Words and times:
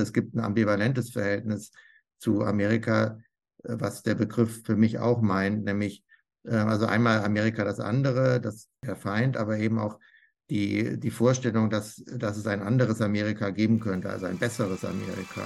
Es 0.00 0.12
gibt 0.12 0.34
ein 0.34 0.40
ambivalentes 0.40 1.10
Verhältnis 1.10 1.72
zu 2.18 2.42
Amerika, 2.42 3.18
äh, 3.64 3.76
was 3.78 4.02
der 4.02 4.14
Begriff 4.14 4.62
für 4.64 4.76
mich 4.76 4.98
auch 4.98 5.20
meint, 5.22 5.64
nämlich 5.64 6.04
äh, 6.44 6.54
also 6.54 6.86
einmal 6.86 7.24
Amerika 7.24 7.64
das 7.64 7.80
andere, 7.80 8.40
das 8.40 8.68
der 8.84 8.96
Feind, 8.96 9.36
aber 9.36 9.58
eben 9.58 9.78
auch 9.78 9.98
die, 10.50 10.98
die 10.98 11.10
Vorstellung, 11.10 11.70
dass, 11.70 12.02
dass 12.06 12.36
es 12.36 12.46
ein 12.46 12.62
anderes 12.62 13.00
Amerika 13.00 13.50
geben 13.50 13.78
könnte, 13.80 14.10
also 14.10 14.26
ein 14.26 14.38
besseres 14.38 14.84
Amerika. 14.84 15.42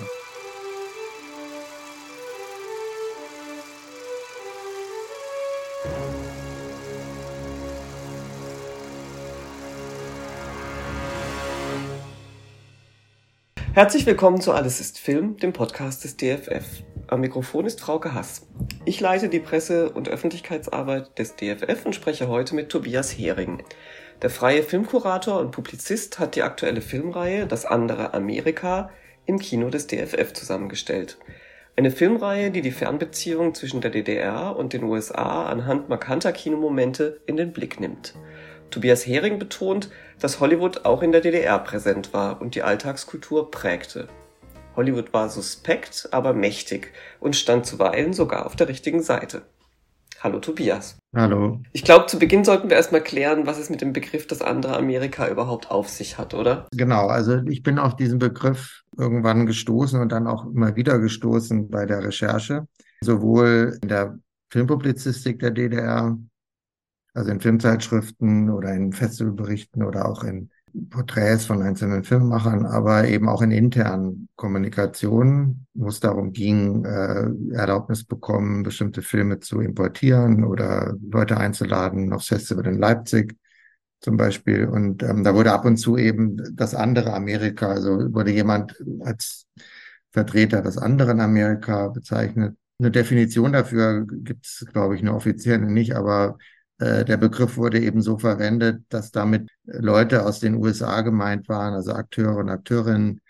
Herzlich 13.74 14.06
willkommen 14.06 14.40
zu 14.40 14.52
Alles 14.52 14.78
ist 14.78 15.00
Film, 15.00 15.36
dem 15.38 15.52
Podcast 15.52 16.04
des 16.04 16.16
DFF. 16.16 16.84
Am 17.08 17.22
Mikrofon 17.22 17.66
ist 17.66 17.80
Frauke 17.80 18.14
Hass. 18.14 18.46
Ich 18.84 19.00
leite 19.00 19.28
die 19.28 19.40
Presse- 19.40 19.90
und 19.90 20.08
Öffentlichkeitsarbeit 20.08 21.18
des 21.18 21.34
DFF 21.34 21.84
und 21.84 21.92
spreche 21.92 22.28
heute 22.28 22.54
mit 22.54 22.68
Tobias 22.68 23.10
Hering. 23.10 23.64
Der 24.22 24.30
freie 24.30 24.62
Filmkurator 24.62 25.40
und 25.40 25.50
Publizist 25.50 26.20
hat 26.20 26.36
die 26.36 26.44
aktuelle 26.44 26.82
Filmreihe 26.82 27.48
Das 27.48 27.66
andere 27.66 28.14
Amerika 28.14 28.90
im 29.26 29.40
Kino 29.40 29.70
des 29.70 29.88
DFF 29.88 30.32
zusammengestellt. 30.34 31.18
Eine 31.74 31.90
Filmreihe, 31.90 32.52
die 32.52 32.62
die 32.62 32.70
Fernbeziehung 32.70 33.56
zwischen 33.56 33.80
der 33.80 33.90
DDR 33.90 34.54
und 34.56 34.72
den 34.72 34.84
USA 34.84 35.46
anhand 35.46 35.88
markanter 35.88 36.30
Kinomomente 36.30 37.20
in 37.26 37.36
den 37.36 37.52
Blick 37.52 37.80
nimmt. 37.80 38.14
Tobias 38.70 39.06
Hering 39.06 39.38
betont, 39.38 39.90
dass 40.20 40.40
Hollywood 40.40 40.84
auch 40.84 41.02
in 41.02 41.12
der 41.12 41.20
DDR 41.20 41.58
präsent 41.58 42.12
war 42.12 42.40
und 42.40 42.54
die 42.54 42.62
Alltagskultur 42.62 43.50
prägte. 43.50 44.08
Hollywood 44.76 45.12
war 45.12 45.28
suspekt, 45.28 46.08
aber 46.10 46.34
mächtig 46.34 46.92
und 47.20 47.36
stand 47.36 47.66
zuweilen 47.66 48.12
sogar 48.12 48.46
auf 48.46 48.56
der 48.56 48.68
richtigen 48.68 49.02
Seite. 49.02 49.42
Hallo 50.20 50.38
Tobias. 50.38 50.96
Hallo. 51.14 51.60
Ich 51.72 51.84
glaube, 51.84 52.06
zu 52.06 52.18
Beginn 52.18 52.44
sollten 52.44 52.70
wir 52.70 52.76
erstmal 52.76 53.02
klären, 53.02 53.46
was 53.46 53.58
es 53.58 53.68
mit 53.68 53.82
dem 53.82 53.92
Begriff 53.92 54.26
das 54.26 54.40
andere 54.40 54.76
Amerika 54.76 55.28
überhaupt 55.28 55.70
auf 55.70 55.90
sich 55.90 56.16
hat, 56.16 56.32
oder? 56.32 56.66
Genau, 56.72 57.08
also 57.08 57.42
ich 57.46 57.62
bin 57.62 57.78
auf 57.78 57.94
diesen 57.94 58.18
Begriff 58.18 58.84
irgendwann 58.96 59.44
gestoßen 59.44 60.00
und 60.00 60.10
dann 60.12 60.26
auch 60.26 60.46
immer 60.46 60.76
wieder 60.76 60.98
gestoßen 60.98 61.68
bei 61.68 61.84
der 61.84 62.02
Recherche, 62.02 62.66
sowohl 63.02 63.78
in 63.82 63.88
der 63.88 64.18
Filmpublizistik 64.50 65.40
der 65.40 65.50
DDR 65.50 66.16
also 67.14 67.30
in 67.30 67.40
Filmzeitschriften 67.40 68.50
oder 68.50 68.74
in 68.74 68.92
Festivalberichten 68.92 69.82
oder 69.82 70.06
auch 70.06 70.24
in 70.24 70.50
Porträts 70.90 71.44
von 71.46 71.62
einzelnen 71.62 72.02
Filmemachern, 72.02 72.66
aber 72.66 73.06
eben 73.06 73.28
auch 73.28 73.42
in 73.42 73.52
internen 73.52 74.28
Kommunikationen, 74.34 75.66
wo 75.74 75.88
es 75.88 76.00
darum 76.00 76.32
ging, 76.32 76.84
äh, 76.84 77.28
Erlaubnis 77.54 78.04
bekommen, 78.04 78.64
bestimmte 78.64 79.02
Filme 79.02 79.38
zu 79.38 79.60
importieren 79.60 80.44
oder 80.44 80.96
Leute 81.08 81.36
einzuladen 81.36 82.12
aufs 82.12 82.26
Festival 82.26 82.66
in 82.66 82.78
Leipzig 82.78 83.36
zum 84.00 84.16
Beispiel. 84.16 84.66
Und 84.66 85.04
ähm, 85.04 85.22
da 85.22 85.34
wurde 85.34 85.52
ab 85.52 85.64
und 85.64 85.76
zu 85.76 85.96
eben 85.96 86.38
das 86.56 86.74
andere 86.74 87.14
Amerika, 87.14 87.68
also 87.68 88.12
wurde 88.12 88.32
jemand 88.32 88.76
als 89.00 89.46
Vertreter 90.10 90.60
des 90.60 90.76
anderen 90.76 91.20
Amerika 91.20 91.88
bezeichnet. 91.88 92.56
Eine 92.80 92.90
Definition 92.90 93.52
dafür 93.52 94.04
gibt 94.06 94.46
es, 94.46 94.66
glaube 94.72 94.96
ich, 94.96 95.02
eine 95.02 95.14
offizielle 95.14 95.70
nicht, 95.70 95.94
aber 95.94 96.36
der 96.78 97.16
Begriff 97.16 97.56
wurde 97.56 97.80
eben 97.80 98.02
so 98.02 98.18
verwendet, 98.18 98.82
dass 98.88 99.12
damit 99.12 99.48
Leute 99.64 100.26
aus 100.26 100.40
den 100.40 100.56
USA 100.56 101.02
gemeint 101.02 101.48
waren, 101.48 101.72
also 101.72 101.92
Akteure 101.92 102.36
und 102.36 102.48
Akteurinnen, 102.48 103.20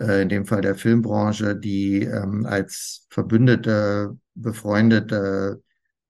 äh, 0.00 0.22
in 0.22 0.28
dem 0.28 0.46
Fall 0.46 0.60
der 0.60 0.74
Filmbranche, 0.74 1.56
die 1.56 2.02
ähm, 2.02 2.46
als 2.46 3.06
Verbündete, 3.10 4.16
Befreundete, 4.34 5.62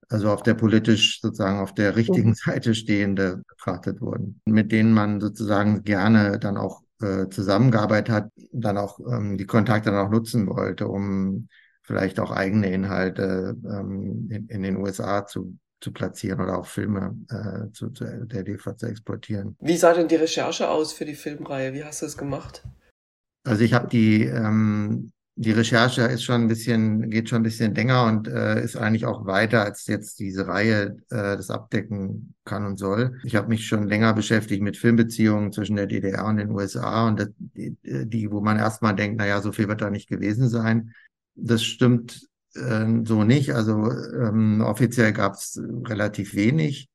also 0.09 0.31
auf 0.31 0.43
der 0.43 0.55
politisch 0.55 1.21
sozusagen 1.21 1.59
auf 1.59 1.75
der 1.75 1.97
richtigen 1.97 2.31
mhm. 2.31 2.35
Seite 2.35 2.75
stehende 2.75 3.43
betrachtet 3.49 4.01
wurden, 4.01 4.41
mit 4.47 4.73
denen 4.73 4.93
man 4.93 5.21
sozusagen 5.21 5.83
gerne 5.83 6.39
dann 6.39 6.57
auch 6.57 6.83
äh, 7.01 7.29
zusammengearbeitet 7.29 8.15
hat, 8.15 8.31
dann 8.53 8.79
auch 8.79 8.99
ähm, 9.01 9.37
die 9.37 9.47
Kontakte 9.47 9.91
dann 9.91 10.07
auch 10.07 10.11
nutzen 10.11 10.47
wollte, 10.47 10.89
um 10.89 11.49
vielleicht 11.83 12.21
auch 12.21 12.31
eigene 12.31 12.73
Inhalte 12.73 13.57
ähm, 13.65 14.29
in 14.49 14.63
den 14.63 14.77
USA 14.77 15.27
zu 15.27 15.59
zu 15.85 15.93
platzieren 15.93 16.41
oder 16.41 16.59
auch 16.59 16.67
Filme 16.67 17.15
äh, 17.29 17.71
zu, 17.73 17.91
zu, 17.91 18.05
der 18.27 18.43
DEFA 18.43 18.77
zu 18.77 18.87
exportieren. 18.87 19.55
Wie 19.61 19.77
sah 19.77 19.93
denn 19.93 20.09
die 20.09 20.17
Recherche 20.17 20.69
aus 20.71 20.95
für 20.95 21.05
die 21.05 21.15
Filmreihe? 21.15 21.75
Wie 21.75 21.85
hast 21.85 22.01
du 22.01 22.07
es 22.07 22.17
gemacht? 22.17 22.65
Also 23.47 23.63
ich 23.63 23.75
habe 23.75 23.89
die 23.89 24.25
ähm, 24.25 25.13
die 25.37 25.51
Recherche 25.51 26.03
ist 26.03 26.23
schon 26.23 26.43
ein 26.43 26.49
bisschen 26.49 27.11
geht 27.11 27.29
schon 27.29 27.41
ein 27.41 27.43
bisschen 27.43 27.75
länger 27.75 28.05
und 28.05 28.29
äh, 28.29 28.63
ist 28.63 28.77
eigentlich 28.77 29.05
auch 29.05 29.27
weiter 29.27 29.63
als 29.65 29.87
jetzt 29.87 30.19
diese 30.21 30.47
Reihe 30.47 30.97
äh, 31.11 31.37
das 31.37 31.51
abdecken 31.51 32.35
kann 32.45 32.65
und 32.65 32.79
soll. 32.79 33.21
Ich 33.25 33.37
habe 33.37 33.49
mich 33.49 33.67
schon 33.67 33.87
länger 33.87 34.15
beschäftigt 34.15 34.63
mit 34.63 34.79
Filmbeziehungen 34.79 35.53
zwischen 35.53 35.77
der 35.77 35.87
DDR 35.87 36.25
und 36.25 36.39
den 36.39 36.51
USA 36.51 37.07
und 37.09 37.21
das, 37.21 37.29
die, 37.37 37.77
die, 37.83 38.31
wo 38.31 38.41
man 38.41 38.59
erstmal 38.59 38.95
denkt, 38.95 39.17
na 39.19 39.27
ja, 39.27 39.43
so 39.43 39.53
viel 39.53 39.69
wird 39.69 39.83
da 39.83 39.91
nicht 39.91 40.09
gewesen 40.09 40.49
sein. 40.49 40.95
Das 41.35 41.63
stimmt 41.63 42.29
äh, 42.55 42.87
so 43.05 43.25
nicht. 43.25 43.55
Also 43.55 43.91
ähm, 43.91 44.61
offiziell 44.61 45.13
gab 45.13 45.35
es 45.35 45.61
relativ 45.85 46.35
wenig, 46.35 46.89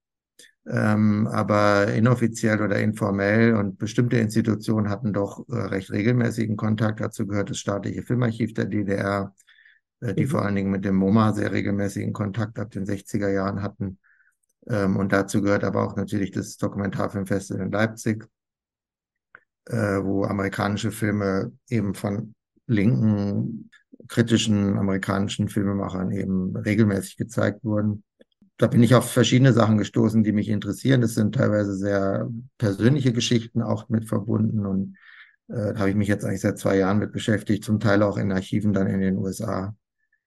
ähm, 0.67 1.27
aber 1.27 1.93
inoffiziell 1.93 2.61
oder 2.61 2.79
informell 2.79 3.55
und 3.55 3.77
bestimmte 3.77 4.17
Institutionen 4.17 4.89
hatten 4.89 5.13
doch 5.13 5.47
äh, 5.49 5.55
recht 5.55 5.91
regelmäßigen 5.91 6.57
Kontakt. 6.57 7.01
Dazu 7.01 7.25
gehört 7.27 7.49
das 7.49 7.57
staatliche 7.57 8.03
Filmarchiv 8.03 8.53
der 8.53 8.65
DDR, 8.65 9.33
äh, 10.01 10.13
die 10.13 10.25
mhm. 10.25 10.29
vor 10.29 10.45
allen 10.45 10.55
Dingen 10.55 10.71
mit 10.71 10.85
dem 10.85 10.95
MoMA 10.95 11.33
sehr 11.33 11.51
regelmäßigen 11.51 12.13
Kontakt 12.13 12.59
ab 12.59 12.71
den 12.71 12.85
60er 12.85 13.29
Jahren 13.29 13.61
hatten. 13.61 13.99
Ähm, 14.67 14.97
und 14.97 15.11
dazu 15.11 15.41
gehört 15.41 15.63
aber 15.63 15.83
auch 15.83 15.95
natürlich 15.95 16.31
das 16.31 16.57
Dokumentarfilmfestival 16.57 17.65
in 17.65 17.71
Leipzig, 17.71 18.27
äh, 19.65 20.03
wo 20.03 20.25
amerikanische 20.25 20.91
Filme 20.91 21.51
eben 21.69 21.93
von 21.93 22.35
linken 22.67 23.71
kritischen 24.07 24.77
amerikanischen 24.77 25.49
Filmemachern 25.49 26.11
eben 26.11 26.55
regelmäßig 26.55 27.17
gezeigt 27.17 27.63
wurden. 27.63 28.03
Da 28.57 28.67
bin 28.67 28.83
ich 28.83 28.95
auf 28.95 29.09
verschiedene 29.09 29.53
Sachen 29.53 29.77
gestoßen, 29.77 30.23
die 30.23 30.33
mich 30.33 30.49
interessieren. 30.49 31.01
Das 31.01 31.13
sind 31.13 31.35
teilweise 31.35 31.75
sehr 31.75 32.29
persönliche 32.57 33.13
Geschichten 33.13 33.61
auch 33.61 33.89
mit 33.89 34.07
verbunden 34.07 34.65
und 34.65 34.97
äh, 35.47 35.73
da 35.73 35.79
habe 35.79 35.89
ich 35.89 35.95
mich 35.95 36.07
jetzt 36.07 36.25
eigentlich 36.25 36.41
seit 36.41 36.57
zwei 36.57 36.77
Jahren 36.77 36.99
mit 36.99 37.11
beschäftigt, 37.11 37.63
zum 37.63 37.79
Teil 37.79 38.03
auch 38.03 38.17
in 38.17 38.31
Archiven 38.31 38.73
dann 38.73 38.87
in 38.87 38.99
den 38.99 39.17
USA 39.17 39.75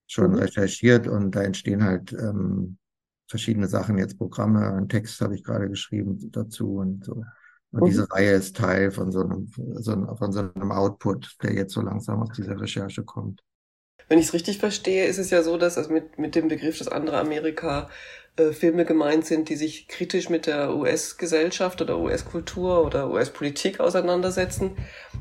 schon 0.06 0.32
mhm. 0.32 0.38
recherchiert 0.38 1.06
und 1.06 1.34
da 1.34 1.42
entstehen 1.42 1.84
halt 1.84 2.12
ähm, 2.12 2.78
verschiedene 3.28 3.66
Sachen, 3.66 3.98
jetzt 3.98 4.18
Programme, 4.18 4.74
einen 4.74 4.88
Text 4.88 5.20
habe 5.20 5.34
ich 5.34 5.44
gerade 5.44 5.68
geschrieben 5.68 6.18
dazu 6.32 6.76
und 6.76 7.04
so. 7.04 7.24
Und 7.70 7.80
mhm. 7.80 7.86
diese 7.86 8.10
Reihe 8.10 8.32
ist 8.32 8.56
Teil 8.56 8.90
von 8.90 9.10
so 9.10 9.20
einem, 9.22 9.48
von 9.48 10.32
so 10.32 10.40
einem 10.40 10.72
Output, 10.72 11.36
der 11.42 11.54
jetzt 11.54 11.72
so 11.72 11.80
langsam 11.80 12.22
aus 12.22 12.30
dieser 12.36 12.60
Recherche 12.60 13.04
kommt. 13.04 13.42
Wenn 14.08 14.18
ich 14.18 14.26
es 14.26 14.34
richtig 14.34 14.58
verstehe, 14.58 15.06
ist 15.06 15.18
es 15.18 15.30
ja 15.30 15.42
so, 15.42 15.56
dass 15.56 15.88
mit, 15.88 16.18
mit 16.18 16.34
dem 16.34 16.48
Begriff 16.48 16.78
das 16.78 16.88
andere 16.88 17.18
Amerika 17.18 17.88
äh, 18.36 18.52
Filme 18.52 18.86
gemeint 18.86 19.26
sind, 19.26 19.50
die 19.50 19.56
sich 19.56 19.88
kritisch 19.88 20.30
mit 20.30 20.46
der 20.46 20.74
US-Gesellschaft 20.74 21.82
oder 21.82 21.98
US-Kultur 21.98 22.84
oder 22.84 23.10
US-Politik 23.10 23.78
auseinandersetzen, 23.78 24.76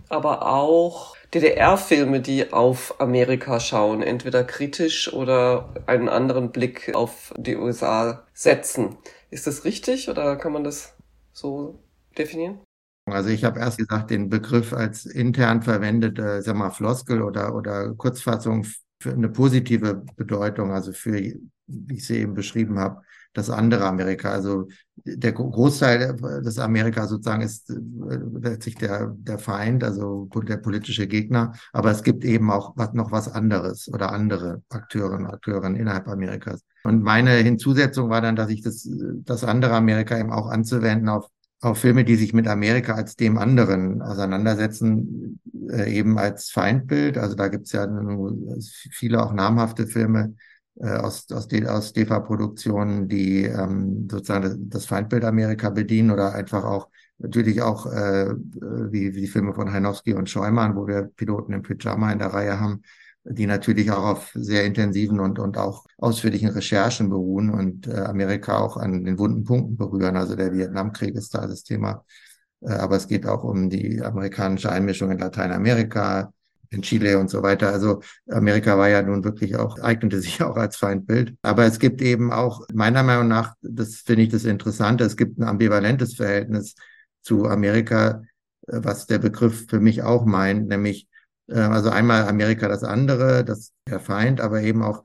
aber 0.07 0.47
auch 0.47 1.17
DDR-Filme, 1.33 2.21
die 2.21 2.53
auf 2.53 2.99
Amerika 2.99 3.59
schauen, 3.59 4.01
entweder 4.01 4.43
kritisch 4.43 5.11
oder 5.11 5.73
einen 5.87 6.07
anderen 6.07 6.51
Blick 6.51 6.95
auf 6.95 7.33
die 7.37 7.57
USA 7.57 8.25
setzen. 8.33 8.97
Ist 9.29 9.47
das 9.47 9.65
richtig 9.65 10.09
oder 10.09 10.37
kann 10.37 10.53
man 10.53 10.63
das 10.63 10.95
so 11.33 11.79
definieren? 12.17 12.61
Also 13.05 13.29
ich 13.29 13.43
habe 13.43 13.59
erst 13.59 13.77
gesagt, 13.77 14.11
den 14.11 14.29
Begriff 14.29 14.73
als 14.73 15.05
intern 15.05 15.61
verwendete, 15.61 16.41
sag 16.41 16.55
mal, 16.55 16.69
Floskel 16.69 17.21
oder, 17.21 17.55
oder 17.55 17.93
Kurzfassung 17.95 18.65
für 18.99 19.11
eine 19.11 19.29
positive 19.29 20.03
Bedeutung, 20.15 20.71
also 20.71 20.93
für, 20.93 21.13
wie 21.13 21.95
ich 21.95 22.05
sie 22.05 22.17
eben 22.17 22.35
beschrieben 22.35 22.77
habe, 22.79 23.01
das 23.33 23.49
andere 23.49 23.85
Amerika. 23.85 24.31
Also 24.31 24.67
der 25.05 25.31
Großteil 25.31 26.15
des 26.43 26.59
Amerika 26.59 27.07
sozusagen 27.07 27.41
ist 27.41 27.73
letztlich 28.39 28.75
der, 28.75 29.15
der 29.17 29.39
Feind, 29.39 29.83
also 29.83 30.29
der 30.47 30.57
politische 30.57 31.07
Gegner. 31.07 31.53
Aber 31.71 31.91
es 31.91 32.03
gibt 32.03 32.25
eben 32.25 32.51
auch 32.51 32.73
was, 32.75 32.93
noch 32.93 33.11
was 33.11 33.31
anderes 33.31 33.87
oder 33.91 34.11
andere 34.11 34.61
Akteure 34.69 35.13
und 35.13 35.25
Akteurinnen 35.25 35.79
innerhalb 35.79 36.07
Amerikas. 36.07 36.61
Und 36.83 37.03
meine 37.03 37.31
Hinzusetzung 37.31 38.09
war 38.09 38.21
dann, 38.21 38.35
dass 38.35 38.49
ich 38.49 38.61
das, 38.61 38.87
das 39.23 39.43
andere 39.43 39.75
Amerika 39.75 40.19
eben 40.19 40.31
auch 40.31 40.47
anzuwenden 40.47 41.09
auf 41.09 41.27
auf 41.61 41.77
Filme, 41.77 42.03
die 42.03 42.15
sich 42.15 42.33
mit 42.33 42.47
Amerika 42.47 42.95
als 42.95 43.15
dem 43.15 43.37
anderen 43.37 44.01
auseinandersetzen, 44.01 45.39
äh, 45.69 45.93
eben 45.93 46.17
als 46.17 46.49
Feindbild. 46.49 47.17
Also 47.17 47.35
da 47.35 47.47
gibt's 47.47 47.71
ja 47.71 47.87
viele 48.91 49.23
auch 49.23 49.31
namhafte 49.31 49.87
Filme 49.87 50.35
äh, 50.75 50.89
aus, 50.89 51.31
aus, 51.31 51.47
aus 51.67 51.93
DEFA-Produktionen, 51.93 53.07
die 53.07 53.43
ähm, 53.43 54.07
sozusagen 54.09 54.69
das 54.69 54.85
Feindbild 54.85 55.23
Amerika 55.23 55.69
bedienen 55.69 56.11
oder 56.11 56.33
einfach 56.33 56.63
auch 56.63 56.89
Natürlich 57.21 57.61
auch 57.61 57.85
äh, 57.85 58.33
wie, 58.33 59.13
wie 59.13 59.21
die 59.21 59.27
Filme 59.27 59.53
von 59.53 59.71
Heinowski 59.71 60.13
und 60.15 60.29
Scheumann, 60.29 60.75
wo 60.75 60.87
wir 60.87 61.03
Piloten 61.03 61.53
im 61.53 61.61
Pyjama 61.61 62.11
in 62.11 62.17
der 62.17 62.33
Reihe 62.33 62.59
haben, 62.59 62.81
die 63.23 63.45
natürlich 63.45 63.91
auch 63.91 64.03
auf 64.03 64.31
sehr 64.33 64.65
intensiven 64.65 65.19
und, 65.19 65.37
und 65.37 65.57
auch 65.57 65.85
ausführlichen 65.97 66.49
Recherchen 66.49 67.09
beruhen 67.09 67.51
und 67.51 67.87
äh, 67.87 67.91
Amerika 67.99 68.57
auch 68.57 68.77
an 68.77 69.03
den 69.03 69.19
wunden 69.19 69.43
Punkten 69.43 69.77
berühren. 69.77 70.17
Also 70.17 70.35
der 70.35 70.53
Vietnamkrieg 70.53 71.15
ist 71.15 71.33
da 71.35 71.45
das 71.45 71.63
Thema. 71.63 72.03
Äh, 72.61 72.71
aber 72.73 72.95
es 72.95 73.07
geht 73.07 73.27
auch 73.27 73.43
um 73.43 73.69
die 73.69 74.01
amerikanische 74.01 74.71
Einmischung 74.71 75.11
in 75.11 75.19
Lateinamerika, 75.19 76.33
in 76.71 76.81
Chile 76.81 77.19
und 77.19 77.29
so 77.29 77.43
weiter. 77.43 77.71
Also 77.71 78.01
Amerika 78.29 78.77
war 78.77 78.89
ja 78.89 79.03
nun 79.03 79.23
wirklich 79.23 79.55
auch, 79.55 79.77
eignete 79.79 80.19
sich 80.19 80.41
auch 80.43 80.55
als 80.55 80.77
Feindbild. 80.77 81.35
Aber 81.43 81.65
es 81.65 81.79
gibt 81.79 82.01
eben 82.01 82.31
auch, 82.31 82.65
meiner 82.73 83.03
Meinung 83.03 83.27
nach, 83.27 83.53
das 83.61 83.97
finde 83.97 84.23
ich 84.23 84.29
das 84.29 84.45
Interessante, 84.45 85.03
es 85.03 85.17
gibt 85.17 85.37
ein 85.37 85.43
ambivalentes 85.43 86.15
Verhältnis 86.15 86.75
zu 87.21 87.45
Amerika, 87.45 88.23
äh, 88.67 88.79
was 88.81 89.05
der 89.05 89.19
Begriff 89.19 89.67
für 89.69 89.79
mich 89.79 90.01
auch 90.01 90.25
meint, 90.25 90.67
nämlich 90.69 91.07
also 91.47 91.89
einmal 91.89 92.27
Amerika 92.27 92.67
das 92.67 92.83
andere, 92.83 93.43
das 93.43 93.71
der 93.87 93.99
Feind, 93.99 94.41
aber 94.41 94.61
eben 94.61 94.83
auch 94.83 95.03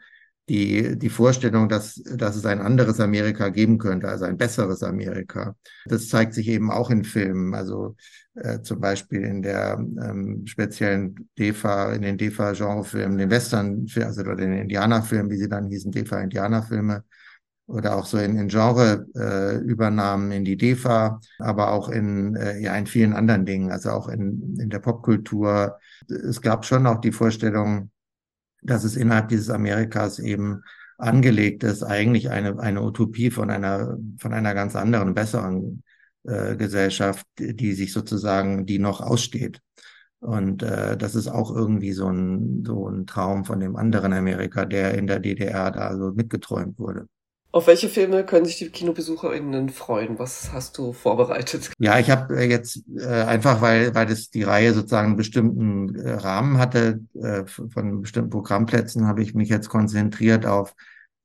die, 0.48 0.96
die 0.96 1.08
Vorstellung, 1.08 1.68
dass, 1.68 1.96
dass 2.04 2.36
es 2.36 2.46
ein 2.46 2.60
anderes 2.60 3.00
Amerika 3.00 3.48
geben 3.48 3.78
könnte, 3.78 4.08
also 4.08 4.26
ein 4.26 4.36
besseres 4.36 4.82
Amerika. 4.82 5.56
Das 5.86 6.08
zeigt 6.08 6.34
sich 6.34 6.48
eben 6.48 6.70
auch 6.70 6.90
in 6.90 7.02
Filmen, 7.02 7.54
also 7.54 7.96
äh, 8.36 8.60
zum 8.60 8.80
Beispiel 8.80 9.22
in 9.22 9.42
der 9.42 9.76
ähm, 9.78 10.46
speziellen 10.46 11.28
DEFA, 11.36 11.94
in 11.94 12.02
den 12.02 12.16
DEFA-Genrefilmen, 12.16 13.18
den 13.18 13.30
Western, 13.30 13.86
also 13.96 14.20
oder 14.20 14.36
den 14.36 14.52
Indianerfilmen, 14.52 15.30
wie 15.30 15.38
sie 15.38 15.48
dann 15.48 15.68
hießen, 15.68 15.90
DEFA-Indianerfilme, 15.90 17.02
oder 17.66 17.96
auch 17.96 18.06
so 18.06 18.18
in, 18.18 18.38
in 18.38 18.48
Genre-Übernahmen 18.48 20.30
äh, 20.30 20.36
in 20.36 20.44
die 20.44 20.56
DEFA, 20.56 21.20
aber 21.38 21.72
auch 21.72 21.88
in, 21.88 22.36
äh, 22.36 22.60
ja, 22.60 22.76
in 22.76 22.86
vielen 22.86 23.12
anderen 23.12 23.44
Dingen, 23.44 23.72
also 23.72 23.90
auch 23.90 24.08
in, 24.08 24.56
in 24.60 24.70
der 24.70 24.78
Popkultur. 24.78 25.78
Es 26.08 26.40
gab 26.40 26.64
schon 26.64 26.86
auch 26.86 27.00
die 27.00 27.12
Vorstellung, 27.12 27.90
dass 28.62 28.84
es 28.84 28.96
innerhalb 28.96 29.28
dieses 29.28 29.50
Amerikas 29.50 30.18
eben 30.18 30.62
angelegt 30.98 31.62
ist, 31.62 31.82
eigentlich 31.82 32.30
eine, 32.30 32.58
eine 32.58 32.82
Utopie 32.82 33.30
von 33.30 33.50
einer, 33.50 33.98
von 34.18 34.32
einer 34.32 34.54
ganz 34.54 34.76
anderen, 34.76 35.14
besseren 35.14 35.82
äh, 36.24 36.56
Gesellschaft, 36.56 37.26
die 37.38 37.72
sich 37.74 37.92
sozusagen, 37.92 38.66
die 38.66 38.78
noch 38.78 39.00
aussteht. 39.00 39.60
Und 40.20 40.62
äh, 40.62 40.96
das 40.96 41.14
ist 41.14 41.28
auch 41.28 41.54
irgendwie 41.54 41.92
so 41.92 42.08
ein, 42.08 42.64
so 42.64 42.88
ein 42.88 43.06
Traum 43.06 43.44
von 43.44 43.60
dem 43.60 43.76
anderen 43.76 44.12
Amerika, 44.12 44.64
der 44.64 44.94
in 44.94 45.06
der 45.06 45.20
DDR 45.20 45.70
da 45.70 45.96
so 45.96 46.12
mitgeträumt 46.12 46.78
wurde. 46.78 47.06
Auf 47.56 47.68
welche 47.68 47.88
Filme 47.88 48.22
können 48.22 48.44
sich 48.44 48.58
die 48.58 48.68
KinobesucherInnen 48.68 49.70
freuen? 49.70 50.18
Was 50.18 50.52
hast 50.52 50.76
du 50.76 50.92
vorbereitet? 50.92 51.70
Ja, 51.78 51.98
ich 51.98 52.10
habe 52.10 52.36
äh, 52.36 52.50
jetzt 52.50 52.82
äh, 52.98 53.06
einfach, 53.06 53.62
weil, 53.62 53.94
weil 53.94 54.04
das 54.04 54.28
die 54.28 54.42
Reihe 54.42 54.74
sozusagen 54.74 55.06
einen 55.06 55.16
bestimmten 55.16 55.94
äh, 55.94 56.10
Rahmen 56.16 56.58
hatte, 56.58 57.00
äh, 57.14 57.46
von 57.46 58.02
bestimmten 58.02 58.28
Programmplätzen, 58.28 59.06
habe 59.06 59.22
ich 59.22 59.32
mich 59.32 59.48
jetzt 59.48 59.70
konzentriert 59.70 60.44
auf 60.44 60.74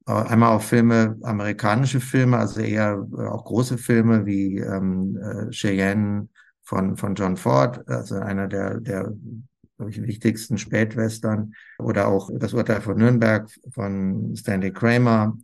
äh, 0.08 0.14
einmal 0.14 0.56
auf 0.56 0.64
Filme, 0.66 1.18
amerikanische 1.22 2.00
Filme, 2.00 2.38
also 2.38 2.62
eher 2.62 3.06
äh, 3.12 3.24
auch 3.24 3.44
große 3.44 3.78
Filme 3.78 4.26
wie 4.26 4.60
ähm, 4.60 5.20
äh, 5.22 5.52
Cheyenne 5.52 6.30
von, 6.64 6.96
von 6.96 7.14
John 7.16 7.36
Ford, 7.36 7.86
also 7.90 8.16
einer 8.16 8.48
der, 8.48 8.80
der 8.80 9.12
ich, 9.86 10.02
wichtigsten 10.02 10.58
Spätwestern, 10.58 11.56
oder 11.78 12.08
auch 12.08 12.30
Das 12.34 12.54
Urteil 12.54 12.80
von 12.80 12.96
Nürnberg 12.96 13.50
von 13.74 14.34
Stanley 14.38 14.72
Kramer, 14.72 15.36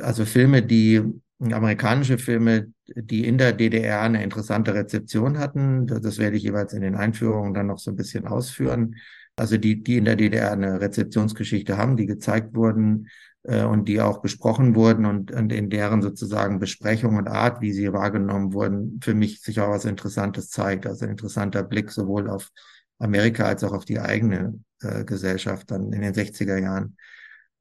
also 0.00 0.24
Filme, 0.24 0.62
die 0.62 1.02
amerikanische 1.40 2.18
Filme, 2.18 2.72
die 2.86 3.26
in 3.26 3.38
der 3.38 3.52
DDR 3.52 4.02
eine 4.02 4.22
interessante 4.22 4.74
Rezeption 4.74 5.38
hatten. 5.38 5.86
Das 5.86 6.18
werde 6.18 6.36
ich 6.36 6.44
jeweils 6.44 6.72
in 6.72 6.82
den 6.82 6.94
Einführungen 6.94 7.54
dann 7.54 7.66
noch 7.66 7.78
so 7.78 7.90
ein 7.90 7.96
bisschen 7.96 8.26
ausführen. 8.26 8.96
Also 9.34 9.56
die, 9.56 9.82
die 9.82 9.96
in 9.96 10.04
der 10.04 10.16
DDR 10.16 10.52
eine 10.52 10.80
Rezeptionsgeschichte 10.80 11.78
haben, 11.78 11.96
die 11.96 12.06
gezeigt 12.06 12.54
wurden 12.54 13.08
äh, 13.44 13.64
und 13.64 13.88
die 13.88 14.00
auch 14.00 14.20
besprochen 14.20 14.74
wurden 14.74 15.06
und, 15.06 15.32
und 15.32 15.52
in 15.52 15.70
deren 15.70 16.02
sozusagen 16.02 16.60
Besprechung 16.60 17.16
und 17.16 17.28
Art, 17.28 17.60
wie 17.60 17.72
sie 17.72 17.92
wahrgenommen 17.92 18.52
wurden, 18.52 19.00
für 19.02 19.14
mich 19.14 19.40
sich 19.40 19.58
auch 19.60 19.70
was 19.70 19.86
Interessantes 19.86 20.50
zeigt. 20.50 20.86
Also 20.86 21.06
ein 21.06 21.12
interessanter 21.12 21.62
Blick 21.62 21.90
sowohl 21.90 22.28
auf 22.28 22.50
Amerika 22.98 23.46
als 23.46 23.64
auch 23.64 23.72
auf 23.72 23.84
die 23.84 23.98
eigene 23.98 24.60
äh, 24.80 25.04
Gesellschaft 25.04 25.70
dann 25.70 25.92
in 25.92 26.02
den 26.02 26.14
60er 26.14 26.58
Jahren 26.58 26.96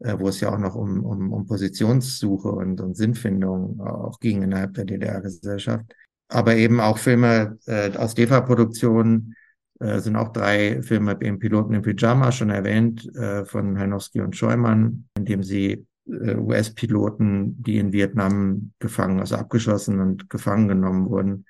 äh, 0.04 0.18
wo 0.18 0.30
es 0.30 0.40
ja 0.40 0.54
auch 0.54 0.58
noch 0.58 0.76
um, 0.76 1.04
um, 1.04 1.32
um 1.32 1.46
Positionssuche 1.46 2.50
und, 2.50 2.82
und 2.82 2.96
Sinnfindung 2.96 3.80
auch 3.80 4.20
ging 4.20 4.42
innerhalb 4.42 4.74
der 4.74 4.86
DDR-Gesellschaft. 4.86 5.86
Aber 6.28 6.56
eben 6.56 6.80
auch 6.80 6.98
Filme 6.98 7.58
äh, 7.66 7.96
aus 7.98 8.16
DEFA-Produktionen, 8.16 9.36
äh, 9.80 10.00
sind 10.00 10.16
auch 10.16 10.30
drei 10.30 10.82
Filme 10.82 11.18
im 11.20 11.40
Piloten 11.40 11.74
im 11.74 11.82
Pyjama 11.82 12.32
schon 12.32 12.50
erwähnt, 12.50 13.14
äh, 13.16 13.46
von 13.46 13.78
Hanowski 13.78 14.22
und 14.22 14.36
Scheumann, 14.36 15.08
in 15.18 15.26
dem 15.26 15.44
sie 15.44 15.86
äh, 16.08 16.36
US-Piloten, 16.36 17.62
die 17.62 17.78
in 17.78 17.92
Vietnam 17.92 18.72
gefangen, 18.80 19.20
also 19.20 19.36
abgeschossen 19.36 20.00
und 20.00 20.30
gefangen 20.30 20.68
genommen 20.68 21.10
wurden, 21.10 21.46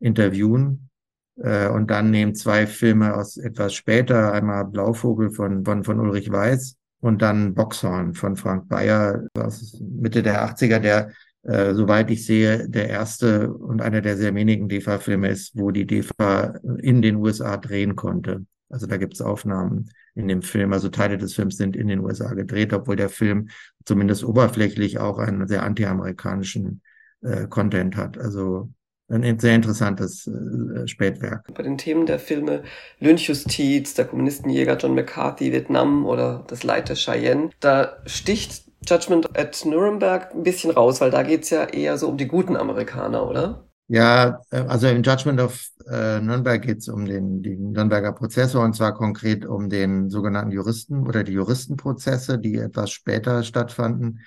interviewen. 0.00 0.90
Äh, 1.36 1.68
und 1.68 1.90
dann 1.90 2.10
nehmen 2.10 2.34
zwei 2.34 2.66
Filme 2.66 3.14
aus 3.14 3.36
etwas 3.36 3.74
später, 3.74 4.32
einmal 4.32 4.64
Blauvogel 4.64 5.30
von, 5.30 5.64
von, 5.64 5.82
von 5.82 6.00
Ulrich 6.00 6.30
Weiß 6.30 6.76
und 7.06 7.22
dann 7.22 7.54
Boxhorn 7.54 8.14
von 8.14 8.36
Frank 8.36 8.68
Bayer 8.68 9.26
aus 9.38 9.80
Mitte 9.80 10.22
der 10.22 10.44
80er, 10.44 10.80
der, 10.80 11.12
äh, 11.44 11.72
soweit 11.74 12.10
ich 12.10 12.26
sehe, 12.26 12.68
der 12.68 12.88
erste 12.88 13.52
und 13.52 13.80
einer 13.80 14.00
der 14.00 14.16
sehr 14.16 14.34
wenigen 14.34 14.68
DEFA-Filme 14.68 15.28
ist, 15.28 15.56
wo 15.56 15.70
die 15.70 15.86
DEFA 15.86 16.58
in 16.78 17.02
den 17.02 17.16
USA 17.16 17.56
drehen 17.56 17.94
konnte. 17.96 18.44
Also 18.68 18.86
da 18.86 18.96
gibt 18.96 19.14
es 19.14 19.22
Aufnahmen 19.22 19.90
in 20.16 20.26
dem 20.26 20.42
Film. 20.42 20.72
Also 20.72 20.88
Teile 20.88 21.18
des 21.18 21.34
Films 21.34 21.56
sind 21.56 21.76
in 21.76 21.86
den 21.86 22.00
USA 22.00 22.34
gedreht, 22.34 22.72
obwohl 22.72 22.96
der 22.96 23.08
Film 23.08 23.48
zumindest 23.84 24.24
oberflächlich 24.24 24.98
auch 24.98 25.18
einen 25.18 25.46
sehr 25.46 25.62
anti-amerikanischen 25.62 26.82
äh, 27.22 27.46
Content 27.46 27.96
hat. 27.96 28.18
Also 28.18 28.72
ein 29.08 29.38
sehr 29.38 29.54
interessantes 29.54 30.26
äh, 30.26 30.86
Spätwerk. 30.86 31.44
Bei 31.54 31.62
den 31.62 31.78
Themen 31.78 32.06
der 32.06 32.18
Filme 32.18 32.62
Lynchjustiz, 32.98 33.94
der 33.94 34.06
Kommunistenjäger 34.06 34.76
John 34.76 34.94
McCarthy, 34.94 35.52
Vietnam 35.52 36.06
oder 36.06 36.44
das 36.48 36.64
Leid 36.64 36.88
der 36.88 36.96
Cheyenne, 36.96 37.50
da 37.60 37.96
sticht 38.06 38.64
Judgment 38.86 39.38
at 39.38 39.64
Nuremberg 39.64 40.34
ein 40.34 40.42
bisschen 40.42 40.70
raus, 40.70 41.00
weil 41.00 41.10
da 41.10 41.22
geht's 41.22 41.50
ja 41.50 41.64
eher 41.64 41.98
so 41.98 42.08
um 42.08 42.16
die 42.16 42.28
guten 42.28 42.56
Amerikaner, 42.56 43.28
oder? 43.28 43.66
Ja, 43.88 44.40
äh, 44.50 44.58
also 44.58 44.88
im 44.88 45.02
Judgment 45.02 45.40
of 45.40 45.68
äh, 45.88 46.20
Nürnberg 46.20 46.60
geht's 46.62 46.88
um 46.88 47.06
den, 47.06 47.42
den 47.42 47.72
Nürnberger 47.72 48.12
Prozessor 48.12 48.64
und 48.64 48.74
zwar 48.74 48.94
konkret 48.94 49.46
um 49.46 49.68
den 49.68 50.10
sogenannten 50.10 50.50
Juristen 50.50 51.06
oder 51.06 51.22
die 51.22 51.32
Juristenprozesse, 51.32 52.38
die 52.38 52.56
etwas 52.56 52.90
später 52.90 53.44
stattfanden 53.44 54.20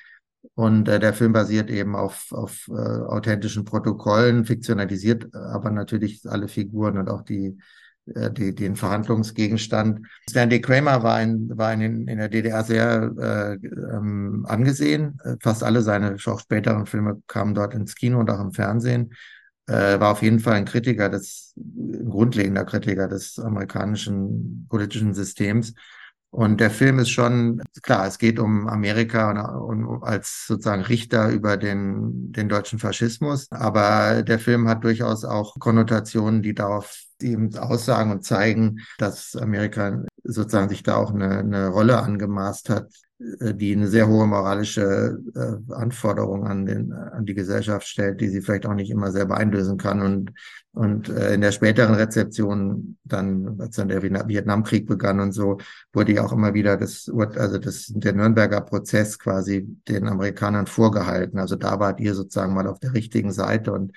und 0.59 0.89
äh, 0.89 0.99
der 0.99 1.13
Film 1.13 1.31
basiert 1.31 1.69
eben 1.69 1.95
auf, 1.95 2.33
auf 2.33 2.67
äh, 2.67 2.73
authentischen 2.73 3.63
Protokollen, 3.63 4.43
fiktionalisiert 4.43 5.33
aber 5.33 5.71
natürlich 5.71 6.29
alle 6.29 6.49
Figuren 6.49 6.97
und 6.97 7.09
auch 7.09 7.21
die, 7.21 7.57
äh, 8.13 8.29
die, 8.29 8.53
den 8.53 8.75
Verhandlungsgegenstand. 8.75 10.05
Stanley 10.29 10.59
Kramer 10.59 11.01
war, 11.01 11.21
in, 11.21 11.57
war 11.57 11.71
in, 11.71 12.09
in 12.09 12.17
der 12.17 12.27
DDR 12.27 12.65
sehr 12.65 13.09
äh, 13.17 13.53
ähm, 13.65 14.45
angesehen. 14.49 15.17
Fast 15.41 15.63
alle 15.63 15.81
seine 15.81 16.17
auch 16.25 16.41
späteren 16.41 16.85
Filme 16.87 17.21
kamen 17.27 17.55
dort 17.55 17.73
ins 17.73 17.95
Kino 17.95 18.19
und 18.19 18.29
auch 18.29 18.41
im 18.41 18.51
Fernsehen. 18.51 19.13
Äh, 19.65 19.97
war 20.01 20.11
auf 20.11 20.21
jeden 20.21 20.41
Fall 20.41 20.55
ein 20.55 20.65
Kritiker 20.65 21.07
des, 21.07 21.53
ein 21.55 22.09
grundlegender 22.09 22.65
Kritiker 22.65 23.07
des 23.07 23.39
amerikanischen 23.39 24.67
politischen 24.67 25.13
Systems 25.13 25.73
und 26.31 26.59
der 26.59 26.69
Film 26.69 26.99
ist 26.99 27.09
schon, 27.09 27.61
klar, 27.81 28.05
es 28.05 28.19
geht 28.19 28.37
um 28.39 28.67
Amerika 28.67 29.31
und, 29.57 29.85
und, 29.85 30.03
als 30.03 30.45
sozusagen 30.47 30.83
Richter 30.83 31.29
über 31.29 31.57
den, 31.57 32.31
den 32.31 32.49
deutschen 32.49 32.77
Faschismus. 32.77 33.47
Aber 33.51 34.21
der 34.21 34.37
Film 34.37 34.67
hat 34.67 34.83
durchaus 34.83 35.25
auch 35.25 35.57
Konnotationen, 35.59 36.43
die 36.43 36.53
darauf 36.53 37.03
eben 37.19 37.55
aussagen 37.57 38.11
und 38.11 38.23
zeigen, 38.23 38.81
dass 38.99 39.35
Amerika 39.35 40.03
sozusagen 40.23 40.69
sich 40.69 40.83
da 40.83 40.97
auch 40.97 41.11
eine, 41.13 41.39
eine 41.39 41.67
Rolle 41.69 41.99
angemaßt 41.99 42.69
hat, 42.69 42.93
die 43.19 43.75
eine 43.75 43.87
sehr 43.89 44.07
hohe 44.07 44.25
moralische 44.25 45.19
äh, 45.35 45.73
Anforderung 45.73 46.47
an, 46.47 46.65
den, 46.65 46.93
an 46.93 47.25
die 47.25 47.33
Gesellschaft 47.33 47.85
stellt, 47.85 48.21
die 48.21 48.29
sie 48.29 48.41
vielleicht 48.41 48.65
auch 48.65 48.73
nicht 48.73 48.89
immer 48.89 49.11
selber 49.11 49.35
einlösen 49.35 49.77
kann. 49.77 50.01
Und, 50.01 50.31
und 50.71 51.09
äh, 51.09 51.33
in 51.33 51.41
der 51.41 51.51
späteren 51.51 51.95
Rezeption, 51.95 52.97
dann, 53.03 53.59
als 53.59 53.75
dann 53.75 53.89
der 53.89 54.01
Vietnamkrieg 54.01 54.87
begann 54.87 55.19
und 55.19 55.33
so, 55.33 55.57
wurde 55.91 56.13
ja 56.13 56.23
auch 56.23 56.31
immer 56.31 56.53
wieder 56.53 56.77
das, 56.77 57.11
also 57.35 57.57
das, 57.57 57.87
der 57.93 58.13
Nürnberger 58.13 58.61
Prozess 58.61 59.19
quasi 59.19 59.67
den 59.89 60.07
Amerikanern 60.07 60.67
vorgehalten. 60.67 61.39
Also 61.39 61.57
da 61.57 61.77
wart 61.77 61.99
ihr 61.99 62.15
sozusagen 62.15 62.53
mal 62.53 62.67
auf 62.67 62.79
der 62.79 62.93
richtigen 62.93 63.33
Seite 63.33 63.73
und 63.73 63.91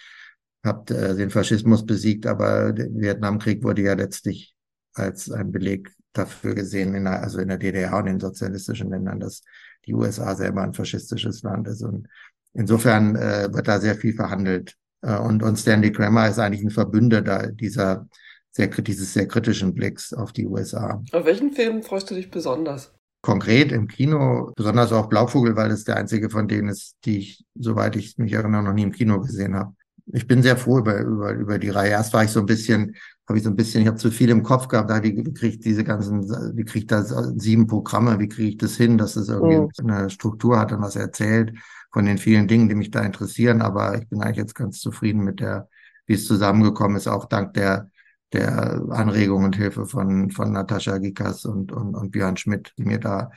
habt 0.65 0.91
äh, 0.91 1.15
den 1.15 1.31
Faschismus 1.31 1.87
besiegt, 1.87 2.27
aber 2.27 2.73
der 2.73 2.89
Vietnamkrieg 2.93 3.63
wurde 3.63 3.83
ja 3.83 3.95
letztlich 3.95 4.57
als 4.95 5.31
ein 5.31 5.53
Beleg 5.53 5.93
dafür 6.13 6.55
gesehen, 6.55 6.95
in 6.95 7.05
der, 7.05 7.23
also 7.23 7.39
in 7.39 7.49
der 7.49 7.59
DDR 7.59 7.97
und 7.99 8.07
in 8.07 8.21
sozialistischen 8.21 8.91
Ländern, 8.91 9.21
dass 9.21 9.43
die 9.87 9.95
USA 9.95 10.35
selber 10.35 10.63
ein 10.63 10.75
faschistisches 10.75 11.43
Land 11.43 11.69
ist. 11.69 11.83
Und 11.83 12.09
insofern 12.55 13.17
äh, 13.17 13.49
wird 13.53 13.69
da 13.69 13.81
sehr 13.81 13.95
viel 13.97 14.15
verhandelt 14.15 14.77
Äh, 15.03 15.19
und, 15.19 15.43
und 15.43 15.59
Stanley 15.59 15.93
Kramer 15.93 16.29
ist 16.29 16.39
eigentlich 16.39 16.63
ein 16.63 16.71
Verbündeter 16.71 17.51
dieser 17.53 18.07
sehr, 18.53 18.69
dieses 18.69 19.13
sehr 19.13 19.27
kritischen 19.27 19.75
Blicks 19.75 20.13
auf 20.13 20.33
die 20.33 20.47
USA. 20.47 21.03
Auf 21.13 21.25
welchen 21.25 21.53
Film 21.53 21.83
freust 21.83 22.11
du 22.11 22.15
dich 22.15 22.31
besonders? 22.31 22.93
Konkret 23.23 23.73
im 23.73 23.87
Kino, 23.87 24.53
besonders 24.57 24.93
auch 24.93 25.09
Blauvogel, 25.09 25.57
weil 25.57 25.71
es 25.71 25.85
der 25.85 25.97
einzige 25.97 26.29
von 26.29 26.49
denen 26.49 26.69
ist, 26.69 26.97
die 27.05 27.19
ich, 27.19 27.45
soweit 27.55 27.97
ich 27.97 28.19
mich 28.19 28.33
erinnere, 28.33 28.63
noch 28.63 28.75
nie 28.75 28.83
im 28.83 28.93
Kino 28.93 29.21
gesehen 29.21 29.55
habe. 29.55 29.75
Ich 30.13 30.27
bin 30.27 30.43
sehr 30.43 30.57
froh 30.57 30.79
über, 30.79 30.99
über, 31.01 31.33
über 31.33 31.59
die 31.59 31.71
Reihe. 31.71 31.91
Erst 31.91 32.13
war 32.13 32.25
ich 32.25 32.31
so 32.31 32.41
ein 32.41 32.47
bisschen, 32.47 32.97
habe 33.29 33.39
ich 33.39 33.45
so 33.45 33.51
ein 33.51 33.57
bisschen, 33.57 33.83
ich 33.83 33.87
habe 33.87 33.97
zu 33.97 34.11
viel 34.11 34.31
im 34.31 34.43
Kopf 34.43 34.69
gehabt, 34.69 34.91
da 34.91 35.03
wie, 35.03 35.17
wie 35.17 35.33
kriege 35.33 35.55
ich 35.55 35.61
diese 35.61 35.85
ganzen, 35.85 36.29
wie 36.57 36.65
kriege 36.65 36.81
ich 36.81 36.87
da 36.87 37.03
sieben 37.03 37.67
Programme, 37.67 38.19
wie 38.19 38.29
kriege 38.29 38.49
ich 38.49 38.57
das 38.57 38.77
hin, 38.77 38.99
dass 38.99 39.17
es 39.17 39.29
irgendwie 39.29 39.59
mhm. 39.59 39.91
eine 39.91 40.11
Struktur 40.11 40.59
hat 40.59 40.73
und 40.73 40.83
was 40.83 40.97
erzählt 40.97 41.57
von 41.93 42.05
den 42.05 42.19
vielen 42.19 42.49
Dingen, 42.49 42.69
die 42.69 42.75
mich 42.75 42.91
da 42.91 43.01
interessieren. 43.01 43.63
Aber 43.63 43.97
ich 43.97 44.09
bin 44.09 44.23
eigentlich 44.23 44.39
jetzt 44.39 44.55
ganz 44.55 44.81
zufrieden 44.81 45.23
mit 45.23 45.41
der, 45.41 45.69
wie 46.07 46.15
es 46.15 46.27
zusammengekommen 46.27 46.97
ist, 46.97 47.07
auch 47.07 47.27
dank 47.27 47.55
der 47.55 47.89
der 48.33 48.83
Anregung 48.91 49.45
und 49.45 49.57
Hilfe 49.57 49.87
von, 49.87 50.31
von 50.31 50.53
Natascha 50.53 50.99
Gikas 50.99 51.45
und, 51.45 51.73
und, 51.73 51.95
und 51.95 52.11
Björn 52.11 52.37
Schmidt, 52.37 52.73
die 52.79 52.85
mir 52.85 52.99
da 52.99 53.31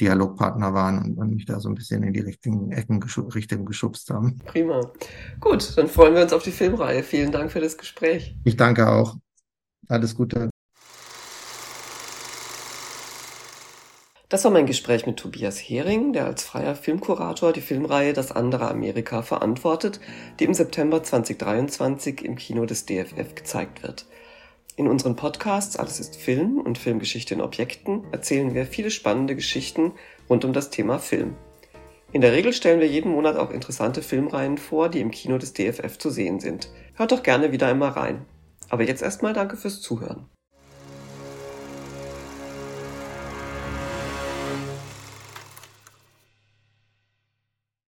Dialogpartner 0.00 0.72
waren 0.72 0.98
und, 0.98 1.18
und 1.18 1.34
mich 1.34 1.44
da 1.44 1.60
so 1.60 1.68
ein 1.68 1.74
bisschen 1.74 2.02
in 2.02 2.12
die 2.12 2.20
richtigen 2.20 2.72
Ecken 2.72 3.00
geschu 3.00 3.22
Richtung 3.22 3.66
geschubst 3.66 4.10
haben. 4.10 4.38
Prima. 4.46 4.90
Gut, 5.40 5.76
dann 5.76 5.88
freuen 5.88 6.14
wir 6.14 6.22
uns 6.22 6.32
auf 6.32 6.42
die 6.42 6.52
Filmreihe. 6.52 7.02
Vielen 7.02 7.30
Dank 7.30 7.52
für 7.52 7.60
das 7.60 7.76
Gespräch. 7.76 8.34
Ich 8.44 8.56
danke 8.56 8.88
auch. 8.88 9.16
Alles 9.90 10.14
Gute. 10.14 10.50
Das 14.28 14.44
war 14.44 14.52
mein 14.52 14.66
Gespräch 14.66 15.06
mit 15.06 15.16
Tobias 15.16 15.58
Hering, 15.58 16.12
der 16.12 16.26
als 16.26 16.44
freier 16.44 16.76
Filmkurator 16.76 17.52
die 17.52 17.60
Filmreihe 17.60 18.12
Das 18.12 18.30
andere 18.30 18.70
Amerika 18.70 19.22
verantwortet, 19.22 19.98
die 20.38 20.44
im 20.44 20.54
September 20.54 21.02
2023 21.02 22.24
im 22.24 22.36
Kino 22.36 22.64
des 22.64 22.86
DFF 22.86 23.34
gezeigt 23.34 23.82
wird. 23.82 24.06
In 24.76 24.86
unseren 24.86 25.16
Podcasts 25.16 25.76
Alles 25.76 25.98
ist 25.98 26.14
Film 26.14 26.60
und 26.60 26.78
Filmgeschichte 26.78 27.34
in 27.34 27.40
Objekten 27.40 28.04
erzählen 28.12 28.54
wir 28.54 28.66
viele 28.66 28.92
spannende 28.92 29.34
Geschichten 29.34 29.92
rund 30.28 30.44
um 30.44 30.52
das 30.52 30.70
Thema 30.70 31.00
Film. 31.00 31.34
In 32.12 32.20
der 32.20 32.32
Regel 32.32 32.52
stellen 32.52 32.78
wir 32.78 32.86
jeden 32.86 33.10
Monat 33.10 33.36
auch 33.36 33.50
interessante 33.50 34.02
Filmreihen 34.02 34.58
vor, 34.58 34.88
die 34.88 35.00
im 35.00 35.10
Kino 35.10 35.38
des 35.38 35.52
DFF 35.54 35.98
zu 35.98 36.10
sehen 36.10 36.38
sind. 36.38 36.70
Hört 36.94 37.10
doch 37.10 37.24
gerne 37.24 37.50
wieder 37.50 37.66
einmal 37.66 37.90
rein. 37.90 38.24
Aber 38.70 38.84
jetzt 38.84 39.02
erstmal 39.02 39.34
danke 39.34 39.56
fürs 39.58 39.82
Zuhören. 39.82 40.30